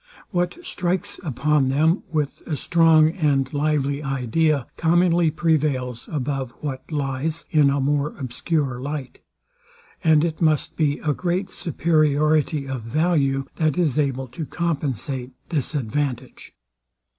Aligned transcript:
What 0.31 0.57
strikes 0.65 1.19
upon 1.23 1.69
them 1.69 2.01
with 2.11 2.41
a 2.47 2.57
strong 2.57 3.11
and 3.11 3.53
lively 3.53 4.01
idea 4.01 4.65
commonly 4.75 5.29
prevails 5.29 6.09
above 6.11 6.53
what 6.61 6.91
lies 6.91 7.45
in 7.51 7.69
a 7.69 7.79
more 7.79 8.15
obscure 8.17 8.79
light; 8.81 9.19
and 10.03 10.25
it 10.25 10.41
must 10.41 10.75
be 10.75 10.97
a 11.01 11.13
great 11.13 11.51
superiority 11.51 12.67
of 12.67 12.81
value, 12.81 13.45
that 13.57 13.77
is 13.77 13.99
able 13.99 14.25
to 14.29 14.43
compensate 14.47 15.33
this 15.49 15.75
advantage. 15.75 16.55